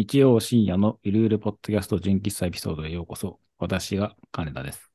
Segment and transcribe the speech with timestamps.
[0.00, 3.38] 日曜深夜のゆるゆるポッドキャスト純喫茶エピソードへようこそ。
[3.58, 4.90] 私が金田です。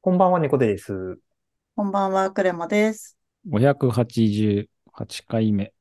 [0.00, 1.18] こんばんは、猫背です。
[1.74, 3.18] こんばんは、クレマです。
[3.48, 4.68] 588
[5.26, 5.72] 回目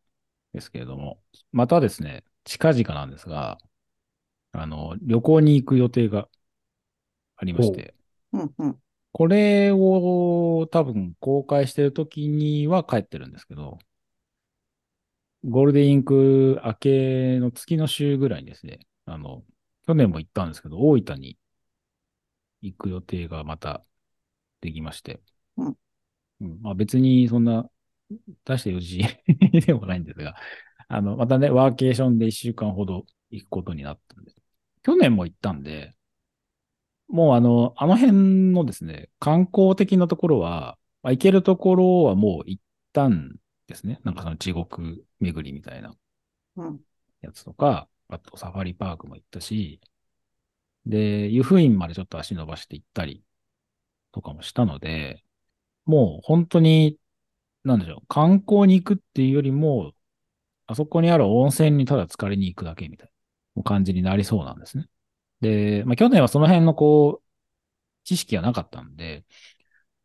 [0.55, 1.19] ですけれども、
[1.51, 3.59] またですね、近々なんですが、
[4.53, 6.27] あの、旅行に行く予定が
[7.35, 7.93] ありまして、
[8.33, 8.77] うんうん。
[9.11, 13.77] これを多分公開してる時には帰ってるんですけど、
[15.43, 19.43] ゴールデンウィーク明けの月の週ぐらいにですね、あの、
[19.87, 21.37] 去年も行ったんですけど、大分に
[22.61, 23.83] 行く予定がまた
[24.61, 25.21] できまして、
[25.57, 25.77] うん。
[26.41, 26.59] うん。
[26.61, 27.67] まあ別にそんな
[28.45, 29.03] 出して4時
[29.65, 30.35] でもないんですが、
[30.87, 34.31] あの、またね、ワーケーションで1週間ほど行くことになったんで。
[34.31, 34.35] す。
[34.83, 35.95] 去年も行ったんで、
[37.07, 43.35] もうあの、あの辺のですね、観光的なところは、まあ、行けるところはもう行ったん
[43.71, 44.01] ですね。
[44.05, 45.95] なんかその地獄巡りみたいな
[46.55, 46.83] うん。
[47.21, 49.79] やつとか、あとサファリパークも行ったし、
[50.85, 53.23] で、湯布院までちょっと足伸ばして行ったり
[54.13, 55.23] とかもしたので、
[55.85, 56.97] もう本当に、
[57.65, 59.93] なんでしょう、観光に行くっていうよりも、
[60.67, 63.11] あそこにある温泉にただ浸かりに行くだけみたい
[63.55, 64.87] な感じになりそうなんですね。
[65.41, 67.27] で、まあ去年はその辺のこう、
[68.05, 69.25] 知識がなかったんで、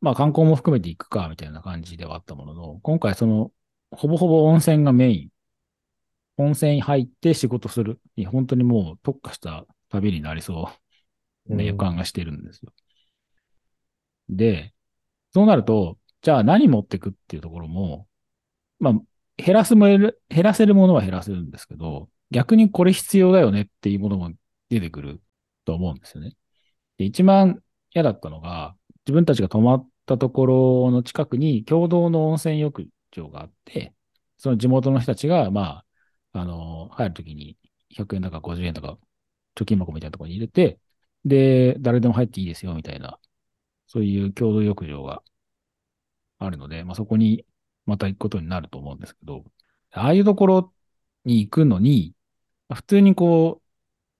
[0.00, 3.52] まあ観光も含めて行くかみたいな感じではあったものの、今回その、
[3.90, 5.30] ほぼほぼ温泉がメイン。
[6.38, 8.00] 温泉に入って仕事する。
[8.26, 10.70] 本当にもう特化した旅になりそ
[11.48, 12.72] うな予感がしてるんですよ。
[14.28, 14.74] で、
[15.32, 18.06] そうなると、じゃあ何持ってくっていうところも、
[18.80, 18.94] まあ、
[19.36, 24.32] 減らすも減らせるものは減らせるんですけど、逆にこれ必要だよねっていうものも
[24.68, 25.22] 出てくる
[25.64, 26.34] と思うんですよね。
[26.98, 27.62] で、一番
[27.92, 28.74] 嫌だったのが、
[29.06, 33.94] 自分たちが泊まったところの近くに共同の温泉浴場があって、
[34.38, 35.84] その地元の人たちが、ま
[36.32, 37.56] あ、あの、入るときに
[37.88, 38.98] 100円とか50円とか
[39.56, 40.78] 貯金箱みたいなところに入れて、
[41.24, 43.18] で、誰でも入っていいですよみたいな、
[43.86, 45.22] そういう共同浴場が
[46.38, 47.46] あるので、まあ、そこに
[47.86, 49.44] また行くことになると思うんですけど、
[49.90, 50.74] ああいうところ
[51.24, 52.14] に行くのに、
[52.74, 53.66] 普通にこう、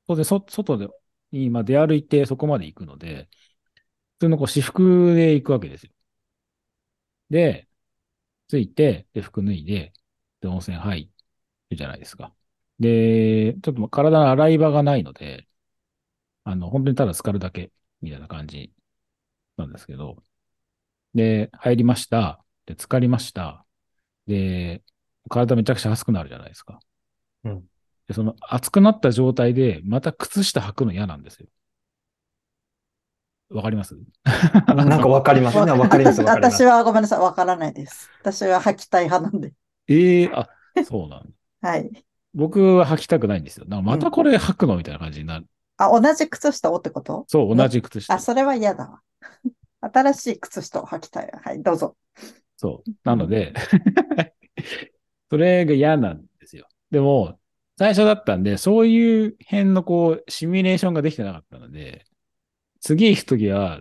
[0.09, 0.89] 当然そ外で、
[1.33, 3.29] にまあ出歩いてそこまで行くので、
[4.19, 5.93] 通のこう私服で行くわけですよ。
[7.31, 7.69] で、
[8.49, 9.95] 着いて、で、服脱いで、
[10.41, 11.11] で、温泉入
[11.71, 12.35] るじゃないですか。
[12.81, 15.49] で、ちょっと体の洗い場がないので、
[16.45, 17.73] あの、本当にただ浸かるだけ、
[18.03, 18.73] みたいな感じ
[19.59, 20.23] なんですけど、
[21.15, 22.45] で、入りました。
[22.67, 23.67] で、浸かりました。
[24.27, 24.85] で、
[25.31, 26.81] 体めちゃくちゃ熱くなるじゃないですか。
[27.45, 27.69] うん。
[28.09, 31.49] で、その熱くなった状態で、また靴下履くの嫌なんですよ。
[33.51, 33.97] わかります？
[34.67, 35.73] なんかわかりますね。
[35.73, 36.21] わかります。
[36.23, 38.11] 私はごめんなさい、わからないです。
[38.21, 39.53] 私は履きたい派なんで。
[39.89, 40.49] ええあ、
[40.85, 41.27] そうなん
[41.63, 41.69] だ。
[41.69, 42.05] はい。
[42.35, 43.65] 僕は履きたくないんですよ。
[43.69, 45.47] なんかまたこれ履くのみたいな感じになる。
[45.79, 47.25] あ、同じ靴下をってこと？
[47.29, 48.19] そう、同じ靴下あ、。
[48.19, 49.01] それは嫌だわ。
[49.81, 51.31] 新しい靴下を履きたい。
[51.43, 51.97] はい、どうぞ。
[52.57, 52.91] そう。
[53.05, 53.55] なので、
[55.31, 56.67] それが嫌なんですよ。
[56.91, 57.39] でも、
[57.79, 62.07] 最初だったんで、そういう辺のこう、シミュレーションができてなかったので、
[62.87, 63.81] 次行くときは、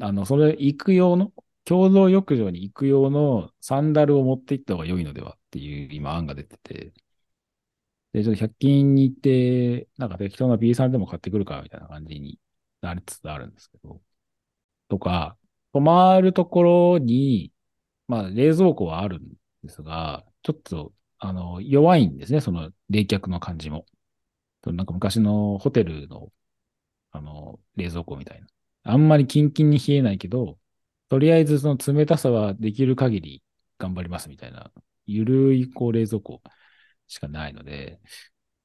[0.00, 1.32] あの、それ行く用の、
[1.64, 6.92] 共同浴場に行く用のサンダルを持って行った方が良いのではっていう今案が出てて、
[8.12, 12.38] で、ちょっと100均に行って、なんか適当な B さんでも買ってくるかみたいな感じに
[12.80, 14.00] なりつつあるんですけど、
[14.88, 15.38] とか、
[15.72, 17.52] 泊まるところに、
[18.08, 19.28] まあ、冷蔵庫はあるん
[19.64, 23.86] ですが、ちょっと、あの、弱いんですね、その冷却の感じも。
[24.66, 26.32] なんか昔のホテルの、
[27.12, 28.46] あの、冷蔵庫みたいな。
[28.84, 30.58] あんまりキンキンに冷えないけど、
[31.08, 33.42] とりあえずその冷たさはできる限り
[33.78, 34.72] 頑張りますみたいな、
[35.06, 36.42] ゆるいこう冷蔵庫
[37.08, 38.00] しかないので、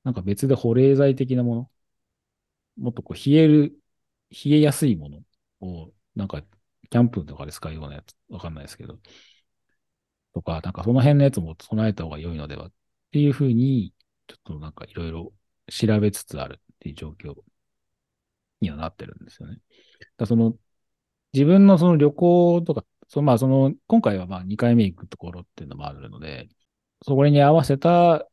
[0.03, 1.71] なんか別で保冷剤的なもの、
[2.77, 3.79] もっとこう冷える、
[4.31, 5.19] 冷えやすいもの
[5.61, 6.41] を、なんか
[6.89, 8.99] キャンプとかで使うようなやつ、わかんないですけど、
[10.33, 12.71] とか、なんかその辺のやつも備えた方が良いのではっ
[13.11, 13.93] ていうふうに、
[14.27, 15.33] ちょっとなんかいろいろ
[15.69, 17.33] 調べつつあるっていう状況
[18.61, 19.59] にはなってるんですよね。
[20.17, 20.57] だその、
[21.33, 26.49] 自分のその旅行とか、そのまあその、今回はまあ2回目行くところっていうのもあるので、
[27.03, 28.27] そこに合わせた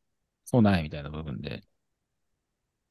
[0.47, 1.65] 備えみたいな部分で、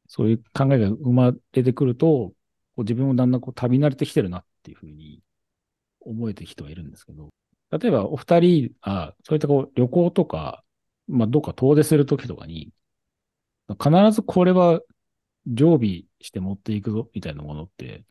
[0.07, 2.35] そういう考えが生まれてくると、こ
[2.77, 5.21] う自分もだんだんこう旅慣れてきてるなっていうふうに
[6.01, 7.29] 思えてきてはいるんですけど、
[7.71, 10.63] 例えばお二人、あそういったこう旅行とか、
[11.07, 12.73] まあどっか遠出するときとかに、
[13.79, 14.81] 必ずこれは
[15.47, 18.03] 常備して持っていくぞみたいなものって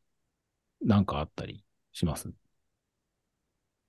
[0.82, 2.30] なんかあったりします？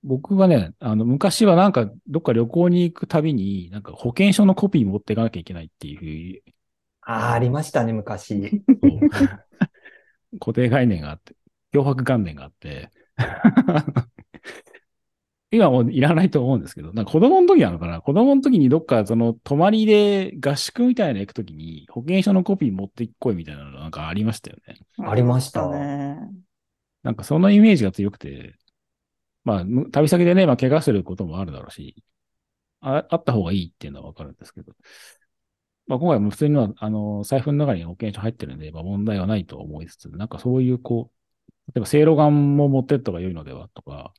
[0.04, 6.42] 僕がね、あの、昔はなんか、どっか旅行に行くたびに、なんか保険証のコピー持っていかなきゃいけないっていう
[7.02, 8.64] ああ、ありましたね、昔。
[10.40, 11.34] 固定概念があって、
[11.72, 12.90] 脅迫観念があって、
[15.52, 24.80] 今もういらないと思うんですけど、なんか子供の時なのかな子供の時にどっかその泊まりで合宿みたいなの行く時に保険証のコピー持ってこいみたいなのなんかありましたよね。
[25.06, 26.16] ありましたね。
[27.02, 28.54] なんかそのイメージが強くて、
[29.44, 32.02] まあ、む旅先でね、まあ、怪我することもあるだろうし、
[32.80, 34.72] ああった方がいいっていうのはわかるんですけど、
[35.86, 41.10] まあ、今回も普通には、あの、財布の中に保険証入ってるんで、まあ、問題はないと思いつつ、なんかそういう、こ
[41.68, 44.14] う、例えば、せいろがんも持ってった方が良いのではとか、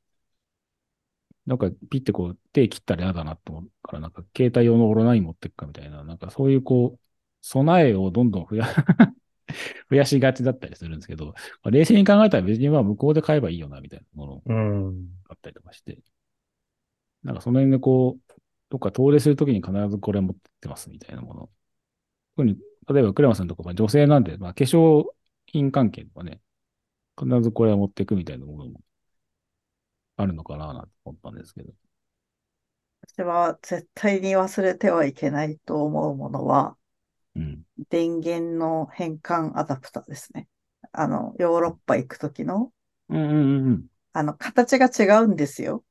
[1.46, 7.00] なんか、ピッてこう、手切ったら嫌だなと思うから、なんか、携帯用のオロナイン持ってくかみたいな、なんかそういう、こう、
[7.42, 8.66] 備えをどんどん増や、
[9.90, 15.08] 増やしがちだったりするんですけど、まあ、冷静に考えたら別にまあ向こうで買えばいいよな、みたいなものうん。
[15.30, 16.00] あったりとかして、
[17.24, 18.34] なんかその辺でこう、
[18.70, 21.50] どっか遠出するときに必ずこれ持ってってますみたいなもの。
[22.38, 22.58] 特に、
[22.90, 25.06] 例えば、クレマさんとか、まあ、女性なんで、まあ、化粧
[25.46, 26.42] 品関係とかね、
[27.20, 28.82] 必ずこれは持っていくみたいなものも
[30.18, 31.74] あるのかな、なんて思ったんですけど。
[33.08, 36.78] 私は絶対に忘れてはいけないと思うものは、
[37.36, 37.66] うん。
[37.90, 40.48] 電源の変換アダプターですね。
[40.92, 42.72] あの、ヨーロッパ行くときの、
[43.10, 43.88] うんうんうんうん。
[44.14, 45.84] あの、形が違うんですよ。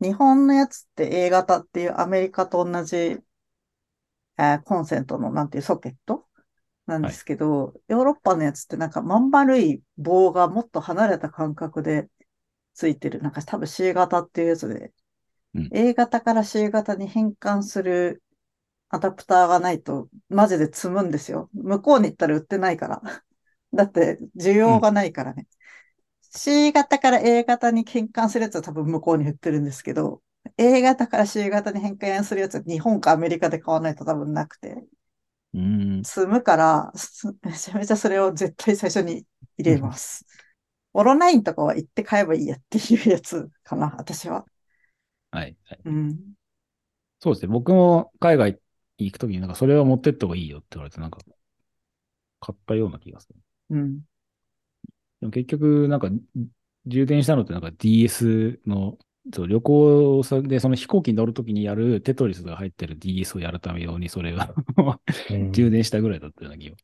[0.00, 6.26] 日本のやつって A 型っていうアメリカと同じ、えーコンセントのなんていうソケット
[6.86, 12.08] なんですけど、ヨーロッパのやつってなんかまん丸い棒がもっと離れた感覚で
[12.80, 13.20] ついてる。
[13.22, 14.92] なんか多分 C 型っていうやつで、
[15.54, 18.22] うん A 型から C 型に変換する
[18.90, 21.50] アダプターがないとマジで積むんですよ。
[21.54, 23.02] 向こうに行ったら売ってないから。
[23.74, 25.48] だって需要がないからね。
[26.22, 30.22] C 型から A 型に変換するやつは多分向こうに売ってるんですけど、
[30.58, 34.86] A 型から C 型に変換するやつは日本かアメリカで買わないと多分なくて、
[35.54, 35.60] うー
[36.02, 36.04] ん。
[36.04, 39.26] 積むから、すめちゃめちゃそれを絶対最初に
[39.58, 40.24] 入れます。
[40.92, 44.44] オロナインとかは行って買えばいいやっていうやつかな、私は。
[45.30, 45.56] はい。
[45.66, 46.34] はいうん。
[47.20, 47.52] そうですね。
[47.52, 48.52] 僕も海外
[48.98, 51.18] に行くときになんかそれは持ってった方がいいよって言われて、なんか、
[52.40, 53.36] 買ったような気がする。
[53.70, 54.04] うん。
[55.20, 56.08] でも結局、なんか、
[56.86, 58.98] 充電したのってなんか DS の、
[59.34, 64.54] そう旅行でその飛行機に乗るときにやるテトリスが入ってる DS をやるため用にそれが
[65.28, 66.76] うん 充電したぐらいだったような気が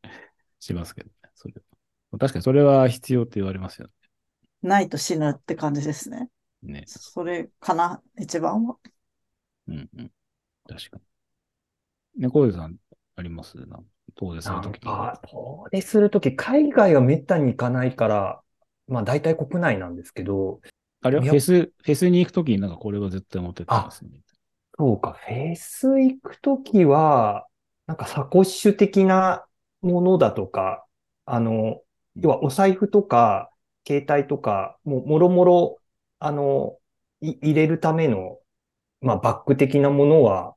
[0.60, 1.14] しますけどね。
[1.34, 1.54] それ
[2.18, 3.88] 確かにそれは必要って言われますよ
[4.62, 6.28] ないと死ぬって感じですね。
[6.62, 6.80] ね。
[6.80, 6.84] ね。
[6.86, 8.76] それかな、一番は。
[9.68, 10.10] うんうん。
[10.68, 10.98] 確か
[12.16, 12.22] に。
[12.22, 12.76] 猫背さん
[13.16, 13.56] あります？
[13.58, 13.84] なん
[14.14, 18.40] 遠出するとき遠出するとき、海外はめったに行かないから、
[18.88, 20.60] まあ大体国内なんですけど、
[21.02, 21.24] あれは？
[21.24, 24.10] フェス、フェスに行くときになんかこれは絶対持ってってますね。
[24.78, 27.46] そうか、フェス行くときは、
[27.86, 29.46] なんかサコッシュ的な
[29.80, 30.84] ものだとか、
[31.24, 31.80] あの、
[32.22, 33.50] 要はお財布とか、
[33.86, 35.80] 携帯とか、もうもろもろ、
[36.18, 36.78] あの、
[37.20, 38.40] い入れるための、
[39.02, 40.56] まあバッグ的なものは。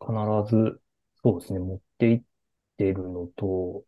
[0.00, 0.12] 必
[0.54, 0.80] ず、
[1.22, 2.24] そうですね、持って行っ
[2.78, 3.84] てるのと、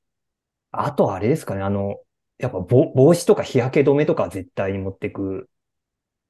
[0.73, 2.01] あとあれですかね、あの、
[2.39, 5.51] やっぱ帽帽子とか日焼け止めとかは絶対に持ってく。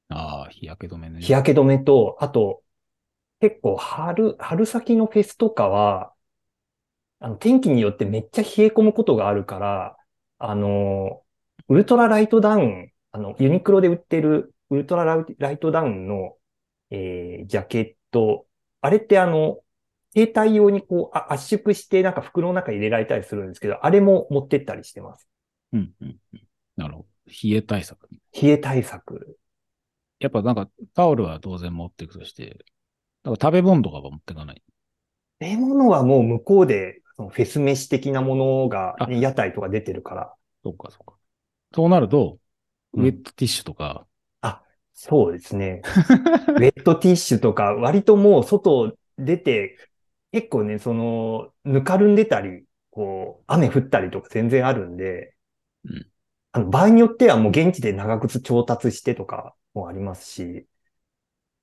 [0.09, 1.21] ああ、日焼け止めね。
[1.21, 2.63] 日焼け止めと、あと、
[3.41, 6.13] 結構春、春先のフェスとかは、
[7.19, 9.97] あの、天気によってめっちゃ冷え込むことがあるから、
[10.39, 11.23] あの、
[11.67, 16.35] ウルトラライトダウン、あの、ユニクロで売ってるウルトラライトダウンの、
[16.91, 18.45] えージャケット、
[18.81, 19.59] あれってあの、
[20.15, 25.27] 携帯用にこう、あ圧縮してなんか袋の中に入れられたりするんですけど、あれも持ってったりしてます。
[25.73, 26.41] うんうんうん。
[26.75, 27.07] なるほど。
[27.43, 28.07] 冷え対策。
[28.09, 29.37] 冷え対策。
[30.19, 32.65] やっぱなんかタオルは当然持っていくとして、
[33.23, 34.63] なんか食べ物とかは持ってかない？
[35.41, 41.17] 食べ物はもう向こうで、そのフェス飯的なものが、あね、屋台とか出てるから、そうか、そうか。
[41.73, 42.39] そうなると、
[42.93, 44.07] うんウェットティッシュとか、
[44.93, 45.81] そうですね。
[46.57, 49.77] ウェットティッシュとか、 割ともう外出て、
[50.31, 55.35] 結構ね、その、ぬかるんでたり、こう、雨降ったりとか全然あるんで、
[55.83, 56.11] うん
[56.51, 60.67] あの、場合によってはもう現地で長靴調達してとかもありますし、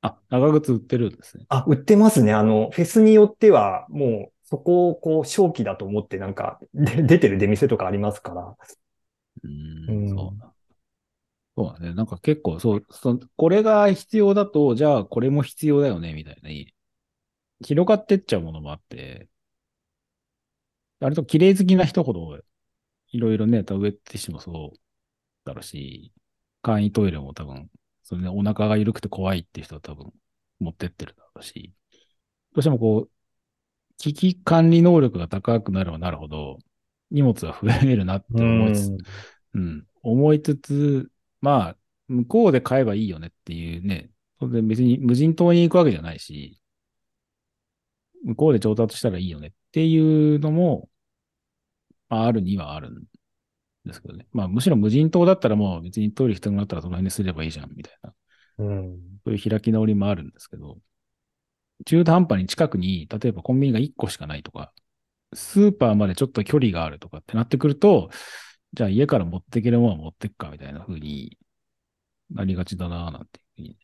[0.02, 1.46] あ、長靴売ってるんですね。
[1.48, 2.32] あ、売ってますね。
[2.32, 8.56] あの、フェスによっては、もう、そこをこう、正気だと思ってなんか、で出てる出店とかありますから。
[9.42, 9.50] うー
[9.86, 10.54] うんん、そうだ。
[11.56, 11.94] そうだね。
[11.94, 16.74] なんか結構、そう、そこれが必要だと、じゃあこれも必要だよね、みたいに、
[17.64, 19.28] 広がってっちゃうものもあって、
[21.00, 22.38] 割と綺麗好きな人ほど、
[23.12, 24.78] いろいろね、多分ウェットティッシュもそう
[25.44, 26.12] だろうし、
[26.62, 27.70] 簡易トイレも多分、
[28.04, 30.12] それね、お腹が緩くて怖いって人は多分
[30.60, 31.74] 持ってってるだろうし、
[32.54, 33.12] どうしてもこう、
[33.98, 36.58] 危機管理能力が高くなればなるほど、
[37.10, 38.96] 荷物は増えるなって思いつつ、
[39.54, 41.10] うん、思いつつ、
[41.40, 41.76] まあ、
[42.08, 46.60] 向こうで買えばいいよねっていうね、それで別に無人島に行くわけじゃないし、
[48.24, 50.88] 向こうで調達したらいいよねっていうのも、
[52.08, 53.04] まあ、あるにはあるん
[53.84, 54.26] ですけどね。
[54.32, 58.14] まあ、むしろ無人島だったらもう別にトイレ人がなったらその辺にすればいいじゃん、みたいな。
[58.58, 58.98] うん。
[59.24, 60.78] そういう開き直りもあるんですけど、
[61.84, 64.72] 中途半端に近くに、例えばコンビニが1個しかないとか、
[65.34, 68.10] スーパーまでちょっと距離があるとかってなってくると、
[68.72, 71.38] じゃあ家から持ってけるものは持ってくかみたいな風に
[72.30, 73.78] なりがちだなぁなんていうふうに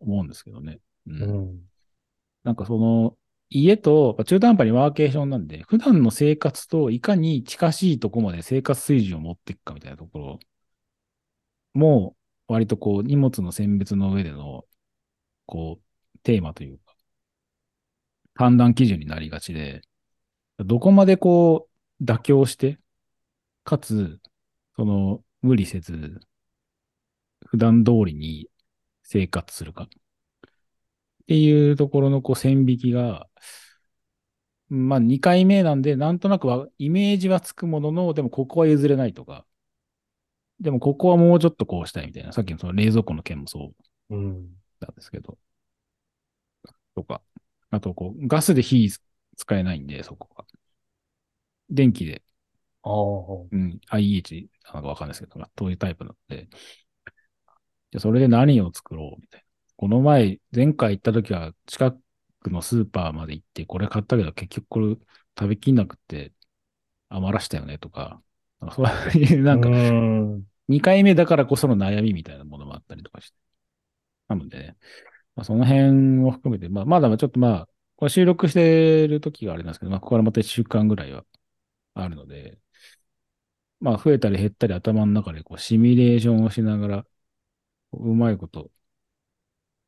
[0.00, 0.80] 思うんですけどね。
[1.06, 1.60] うんうん。
[2.44, 3.16] なんかその、
[3.50, 10.38] 家と中途半端にワーケーションなんで、普段の生活といかに近しいとこまで生活水準を持っていくかみたいなところ
[11.74, 12.16] も、
[12.48, 14.64] 割とこう荷物の選別の上での、
[15.46, 16.81] こう、テーマというか、
[18.34, 19.82] 判断基準になりがちで、
[20.58, 21.68] どこまでこ
[22.00, 22.78] う、妥協して、
[23.64, 24.20] かつ、
[24.76, 26.20] その、無理せず、
[27.46, 28.48] 普段通りに
[29.02, 29.84] 生活するか。
[29.84, 29.88] っ
[31.26, 33.28] ていうところのこう線引きが、
[34.68, 39.46] まあ2回目なんで、なんとなくはイメージはつくものの、でもここは譲れないとか、
[40.60, 43.72] でもここはもうちょっとこうしたいみたいな、さっきのその冷蔵庫の件もそ
[44.10, 44.48] ううん。
[44.80, 45.38] なんですけど、
[46.94, 47.22] とか、
[47.72, 48.88] あとこう、ガスで火
[49.36, 50.44] 使えないんで、そこが。
[51.70, 52.22] 電気で、
[52.82, 52.92] ああ。
[53.50, 59.46] うん、IH なのかわかんないですけど、そういうタイプなので、じゃあそれで何を作ろうみたいな。
[59.76, 61.92] この前、前回行った時は近
[62.40, 64.96] くのスーパーまで行って、これ買ったけど結局これ
[65.38, 66.32] 食べきんなくって
[67.08, 68.22] 余らしたよねとか、
[68.60, 70.44] なんかそういうなんかうん。
[70.68, 73.36] 2回目だからこその悩みみたいなものもあったりとかして。
[74.28, 74.76] なので、ね、
[75.36, 81.24] まあ、その辺を含めて、まあ、まだちょっとまあ、これ収録してる時があれなんですけど、まあ、ここからまた1週間ぐらいは
[81.94, 82.58] あるので、
[83.80, 87.06] まあ、増えたり減ったり頭の中でこうシミュレーションをしながら、
[87.92, 88.70] うまいこと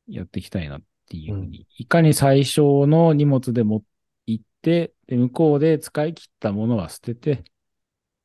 [0.08, 3.84] やっていきたいなっていうふうに、いかに最小の荷物でも
[4.26, 7.44] 行って、で、向こうで使い切ったものは捨てて、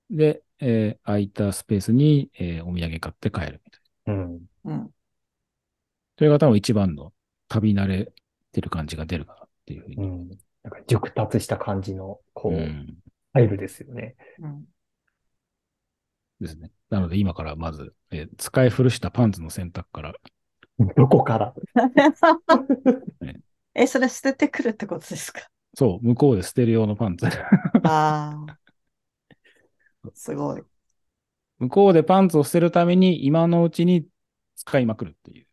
[0.09, 4.13] で、えー空いたスペースに、えーお土産買って帰るみたいな。
[4.13, 4.47] うん。
[4.65, 4.93] うん。
[6.19, 7.13] それが多分一番の
[7.47, 8.11] 旅慣れ
[8.51, 9.95] てる感じが出るかなっていうふうに。
[9.95, 10.27] うん。
[10.63, 12.97] なんか熟達した感じの、こう、うん
[13.29, 14.17] スタイルですよね。
[14.39, 14.65] うん。
[16.41, 16.71] ですね。
[16.89, 20.13] なので今からまず、えー使い古したパンツの選択から、
[20.97, 21.53] どこから？
[23.75, 25.47] え、それ捨ててくるってことですか？
[25.73, 27.27] そう、向こうで捨てる用のパンツ。
[27.27, 28.57] ああ。
[30.13, 30.63] すごい。
[31.59, 34.05] 向こうでパンツを捨てるために今のうちに
[34.55, 35.48] 使いまくるっていう。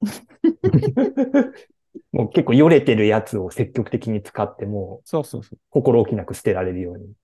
[2.12, 5.56] もう結構よれてるやつを積極的に使っても、そうそうそう。
[5.56, 7.14] っ心置きなく捨てられるように。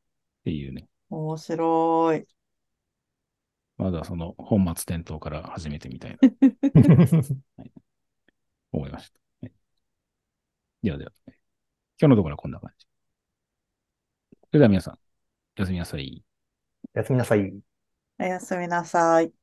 [0.44, 0.88] ていうね。
[1.10, 2.26] 面白い。
[3.76, 6.18] まだその本末転倒から始めてみたいな
[8.72, 9.18] 思いました。
[9.42, 9.52] はい
[10.82, 11.34] ではでは、今
[12.00, 12.86] 日のところはこんな感じ。
[14.50, 16.24] それでは皆さん、おやすみなさい。
[16.94, 17.52] おやすみなさい。
[18.18, 19.41] おやすみなさい。